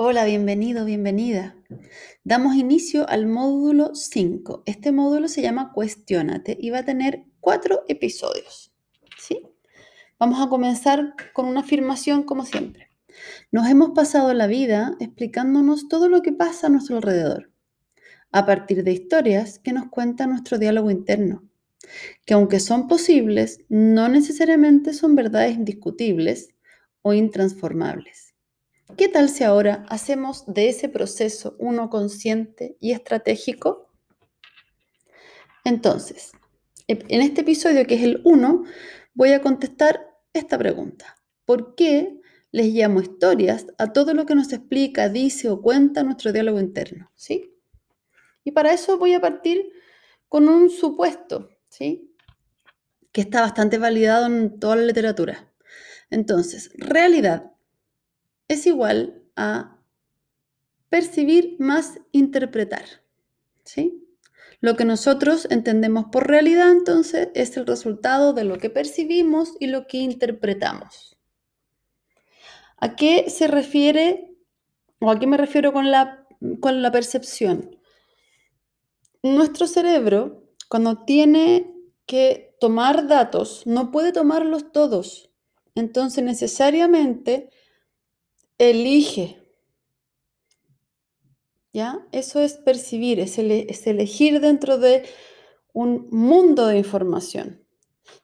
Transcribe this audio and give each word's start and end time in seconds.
Hola, 0.00 0.24
bienvenido, 0.26 0.84
bienvenida. 0.84 1.56
Damos 2.22 2.54
inicio 2.54 3.08
al 3.08 3.26
módulo 3.26 3.96
5. 3.96 4.62
Este 4.64 4.92
módulo 4.92 5.26
se 5.26 5.42
llama 5.42 5.72
Cuestiónate 5.72 6.56
y 6.60 6.70
va 6.70 6.78
a 6.78 6.84
tener 6.84 7.24
cuatro 7.40 7.82
episodios. 7.88 8.72
¿sí? 9.18 9.42
Vamos 10.16 10.40
a 10.40 10.48
comenzar 10.48 11.16
con 11.32 11.46
una 11.46 11.62
afirmación 11.62 12.22
como 12.22 12.44
siempre. 12.44 12.90
Nos 13.50 13.66
hemos 13.68 13.90
pasado 13.90 14.32
la 14.34 14.46
vida 14.46 14.94
explicándonos 15.00 15.88
todo 15.88 16.08
lo 16.08 16.22
que 16.22 16.32
pasa 16.32 16.68
a 16.68 16.70
nuestro 16.70 16.98
alrededor, 16.98 17.50
a 18.30 18.46
partir 18.46 18.84
de 18.84 18.92
historias 18.92 19.58
que 19.58 19.72
nos 19.72 19.88
cuenta 19.88 20.28
nuestro 20.28 20.58
diálogo 20.58 20.92
interno, 20.92 21.42
que 22.24 22.34
aunque 22.34 22.60
son 22.60 22.86
posibles, 22.86 23.62
no 23.68 24.08
necesariamente 24.08 24.92
son 24.92 25.16
verdades 25.16 25.56
indiscutibles 25.56 26.50
o 27.02 27.14
intransformables. 27.14 28.27
¿Qué 28.96 29.08
tal 29.08 29.28
si 29.28 29.44
ahora 29.44 29.84
hacemos 29.88 30.44
de 30.46 30.70
ese 30.70 30.88
proceso 30.88 31.56
uno 31.58 31.90
consciente 31.90 32.76
y 32.80 32.92
estratégico? 32.92 33.92
Entonces, 35.64 36.32
en 36.86 37.20
este 37.20 37.42
episodio 37.42 37.86
que 37.86 37.96
es 37.96 38.02
el 38.02 38.22
1, 38.24 38.64
voy 39.14 39.32
a 39.32 39.42
contestar 39.42 40.16
esta 40.32 40.56
pregunta. 40.56 41.16
¿Por 41.44 41.74
qué 41.74 42.18
les 42.50 42.68
llamo 42.68 43.00
historias 43.00 43.66
a 43.76 43.92
todo 43.92 44.14
lo 44.14 44.24
que 44.24 44.34
nos 44.34 44.52
explica, 44.52 45.08
dice 45.10 45.50
o 45.50 45.60
cuenta 45.60 46.02
nuestro 46.02 46.32
diálogo 46.32 46.58
interno? 46.58 47.12
¿Sí? 47.14 47.54
Y 48.42 48.52
para 48.52 48.72
eso 48.72 48.98
voy 48.98 49.12
a 49.12 49.20
partir 49.20 49.70
con 50.28 50.48
un 50.48 50.70
supuesto, 50.70 51.50
¿sí? 51.68 52.14
Que 53.12 53.20
está 53.20 53.42
bastante 53.42 53.76
validado 53.76 54.26
en 54.26 54.58
toda 54.58 54.76
la 54.76 54.82
literatura. 54.82 55.52
Entonces, 56.10 56.70
realidad 56.74 57.52
es 58.48 58.66
igual 58.66 59.22
a 59.36 59.78
percibir 60.88 61.56
más 61.58 62.00
interpretar. 62.12 62.84
¿Sí? 63.64 64.08
Lo 64.60 64.76
que 64.76 64.84
nosotros 64.84 65.46
entendemos 65.50 66.06
por 66.10 66.26
realidad 66.26 66.72
entonces 66.72 67.28
es 67.34 67.56
el 67.56 67.66
resultado 67.66 68.32
de 68.32 68.44
lo 68.44 68.58
que 68.58 68.70
percibimos 68.70 69.54
y 69.60 69.68
lo 69.68 69.86
que 69.86 69.98
interpretamos. 69.98 71.16
¿A 72.78 72.96
qué 72.96 73.30
se 73.30 73.46
refiere 73.46 74.34
o 75.00 75.10
a 75.10 75.18
qué 75.18 75.26
me 75.26 75.36
refiero 75.36 75.72
con 75.72 75.90
la, 75.90 76.26
con 76.60 76.82
la 76.82 76.90
percepción? 76.90 77.76
Nuestro 79.22 79.66
cerebro, 79.66 80.44
cuando 80.68 81.04
tiene 81.04 81.74
que 82.06 82.56
tomar 82.60 83.06
datos, 83.06 83.64
no 83.66 83.92
puede 83.92 84.12
tomarlos 84.12 84.72
todos. 84.72 85.30
Entonces 85.74 86.24
necesariamente 86.24 87.50
elige. 88.58 89.38
¿Ya? 91.72 92.06
Eso 92.12 92.40
es 92.40 92.54
percibir, 92.54 93.20
es, 93.20 93.38
es 93.38 93.86
elegir 93.86 94.40
dentro 94.40 94.78
de 94.78 95.04
un 95.72 96.08
mundo 96.10 96.66
de 96.66 96.78
información. 96.78 97.64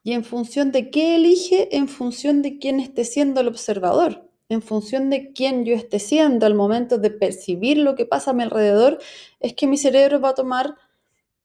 ¿Y 0.03 0.13
en 0.13 0.25
función 0.25 0.73
de 0.73 0.91
qué 0.91 1.17
elige? 1.17 1.77
En 1.77 1.89
función 1.89 2.43
de 2.43 2.59
quién 2.59 2.81
esté 2.81 3.05
siendo 3.05 3.41
el 3.41 3.49
observador, 3.49 4.29
en 4.49 4.63
función 4.63 5.11
de 5.11 5.33
quién 5.33 5.65
yo 5.65 5.75
esté 5.75 5.99
siendo 5.99 6.47
al 6.47 6.55
momento 6.55 6.99
de 6.99 7.11
percibir 7.11 7.79
lo 7.79 7.95
que 7.95 8.07
pasa 8.07 8.31
a 8.31 8.35
mi 8.35 8.43
alrededor, 8.43 8.99
es 9.41 9.55
que 9.55 9.67
mi 9.67 9.77
cerebro 9.77 10.21
va 10.21 10.31
a 10.31 10.35
tomar 10.35 10.77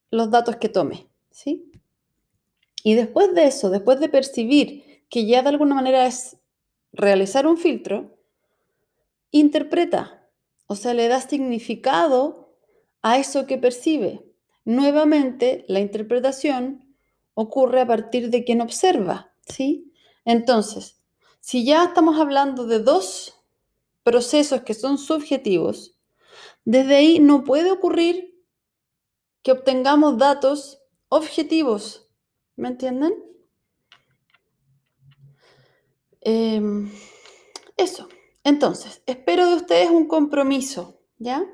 los 0.09 0.31
datos 0.31 0.55
que 0.55 0.69
tome, 0.69 1.07
¿sí? 1.31 1.71
Y 2.83 2.95
después 2.95 3.33
de 3.35 3.45
eso, 3.45 3.69
después 3.69 3.99
de 3.99 4.09
percibir 4.09 5.03
que 5.09 5.25
ya 5.25 5.41
de 5.41 5.49
alguna 5.49 5.75
manera 5.75 6.05
es 6.05 6.37
realizar 6.91 7.45
un 7.45 7.57
filtro, 7.57 8.18
interpreta, 9.31 10.29
o 10.67 10.75
sea, 10.75 10.93
le 10.93 11.07
da 11.07 11.21
significado 11.21 12.55
a 13.01 13.17
eso 13.17 13.45
que 13.45 13.57
percibe. 13.57 14.25
Nuevamente, 14.65 15.65
la 15.67 15.79
interpretación 15.79 16.95
ocurre 17.33 17.81
a 17.81 17.87
partir 17.87 18.29
de 18.29 18.43
quien 18.43 18.61
observa, 18.61 19.33
¿sí? 19.47 19.93
Entonces, 20.25 21.01
si 21.39 21.65
ya 21.65 21.85
estamos 21.85 22.19
hablando 22.19 22.65
de 22.65 22.79
dos 22.79 23.39
procesos 24.03 24.61
que 24.61 24.73
son 24.73 24.97
subjetivos, 24.97 25.97
desde 26.65 26.95
ahí 26.97 27.19
no 27.19 27.43
puede 27.43 27.71
ocurrir 27.71 28.43
que 29.41 29.51
obtengamos 29.51 30.17
datos 30.17 30.81
objetivos. 31.07 32.07
¿Me 32.55 32.67
entienden? 32.67 33.13
Em, 36.21 36.91
eso. 37.77 38.09
Entonces, 38.49 39.03
espero 39.05 39.47
de 39.47 39.57
ustedes 39.57 39.91
un 39.91 40.07
compromiso, 40.07 40.99
¿ya? 41.19 41.45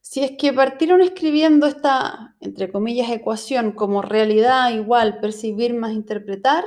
Si 0.00 0.24
es 0.24 0.38
que 0.38 0.50
partieron 0.50 1.02
escribiendo 1.02 1.66
esta, 1.66 2.34
entre 2.40 2.72
comillas, 2.72 3.10
ecuación 3.10 3.72
como 3.72 4.00
realidad 4.00 4.70
igual 4.72 5.20
percibir 5.20 5.74
más 5.74 5.92
interpretar, 5.92 6.64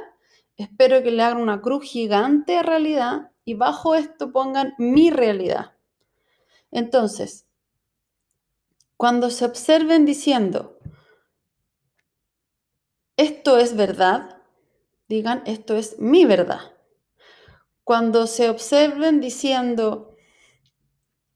espero 0.57 1.01
que 1.01 1.09
le 1.09 1.23
hagan 1.23 1.41
una 1.41 1.59
cruz 1.59 1.85
gigante 1.85 2.55
a 2.55 2.61
realidad 2.61 3.31
y 3.43 3.55
bajo 3.55 3.95
esto 3.95 4.31
pongan 4.31 4.75
mi 4.77 5.09
realidad. 5.09 5.73
Entonces, 6.69 7.47
cuando 8.95 9.31
se 9.31 9.45
observen 9.45 10.05
diciendo, 10.05 10.77
esto 13.17 13.57
es 13.57 13.75
verdad, 13.75 14.43
digan, 15.07 15.41
esto 15.47 15.75
es 15.75 15.97
mi 15.97 16.25
verdad 16.25 16.74
cuando 17.85 18.25
se 18.25 18.49
observen 18.49 19.21
diciendo, 19.21 20.15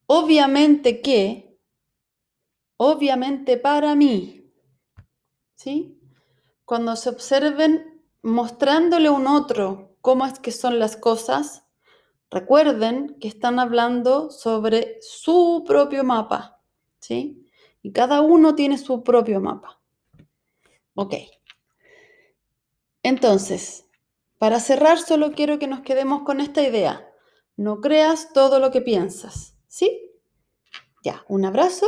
obviamente 0.07 0.99
que, 0.99 1.59
obviamente 2.75 3.55
para 3.55 3.93
mí, 3.93 4.51
¿sí? 5.53 6.01
Cuando 6.65 6.95
se 6.95 7.09
observen 7.09 8.03
mostrándole 8.23 9.09
a 9.09 9.11
un 9.11 9.27
otro 9.27 9.95
cómo 10.01 10.25
es 10.25 10.39
que 10.39 10.51
son 10.51 10.79
las 10.79 10.97
cosas, 10.97 11.65
recuerden 12.31 13.19
que 13.19 13.27
están 13.27 13.59
hablando 13.59 14.31
sobre 14.31 14.97
su 15.01 15.63
propio 15.67 16.03
mapa, 16.03 16.63
¿sí? 16.99 17.47
Y 17.83 17.91
cada 17.91 18.21
uno 18.21 18.55
tiene 18.55 18.79
su 18.79 19.03
propio 19.03 19.39
mapa. 19.39 19.79
Ok. 20.95 21.13
Entonces, 23.03 23.85
para 24.39 24.59
cerrar, 24.59 24.97
solo 24.97 25.33
quiero 25.33 25.59
que 25.59 25.67
nos 25.67 25.81
quedemos 25.81 26.23
con 26.23 26.39
esta 26.39 26.63
idea. 26.63 27.07
No 27.57 27.81
creas 27.81 28.31
todo 28.33 28.59
lo 28.59 28.71
que 28.71 28.81
piensas, 28.81 29.57
¿sí? 29.67 30.11
Ya, 31.03 31.23
un 31.27 31.45
abrazo 31.45 31.85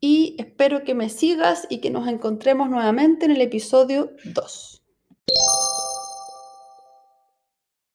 y 0.00 0.36
espero 0.38 0.84
que 0.84 0.94
me 0.94 1.08
sigas 1.08 1.66
y 1.68 1.80
que 1.80 1.90
nos 1.90 2.06
encontremos 2.08 2.70
nuevamente 2.70 3.26
en 3.26 3.32
el 3.32 3.40
episodio 3.40 4.12
2. 4.24 4.77